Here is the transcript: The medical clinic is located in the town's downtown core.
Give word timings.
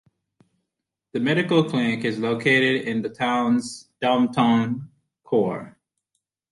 The 1.13 1.19
medical 1.19 1.63
clinic 1.63 2.05
is 2.05 2.17
located 2.17 2.87
in 2.87 3.03
the 3.03 3.09
town's 3.09 3.87
downtown 4.01 4.89
core. 5.23 5.77